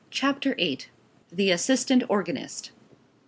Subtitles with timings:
[0.09, 0.79] CHAPTER VIII.
[1.31, 2.71] THE ASSISTANT ORGANIST.